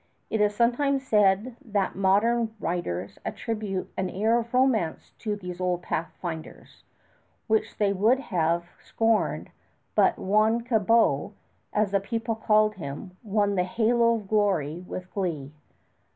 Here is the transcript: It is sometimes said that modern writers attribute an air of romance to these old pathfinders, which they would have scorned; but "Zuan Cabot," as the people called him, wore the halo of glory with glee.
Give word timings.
It 0.31 0.41
is 0.41 0.55
sometimes 0.55 1.05
said 1.05 1.57
that 1.63 1.93
modern 1.95 2.55
writers 2.59 3.19
attribute 3.23 3.93
an 3.95 4.09
air 4.09 4.39
of 4.39 4.51
romance 4.51 5.11
to 5.19 5.35
these 5.35 5.61
old 5.61 5.83
pathfinders, 5.83 6.81
which 7.45 7.77
they 7.77 7.93
would 7.93 8.19
have 8.19 8.71
scorned; 8.83 9.51
but 9.93 10.15
"Zuan 10.15 10.61
Cabot," 10.61 11.33
as 11.71 11.91
the 11.91 11.99
people 11.99 12.33
called 12.33 12.73
him, 12.77 13.15
wore 13.21 13.47
the 13.49 13.63
halo 13.63 14.15
of 14.15 14.27
glory 14.27 14.83
with 14.87 15.13
glee. 15.13 15.51